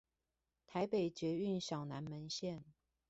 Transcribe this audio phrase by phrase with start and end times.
[0.65, 2.63] 臺北捷運小南門線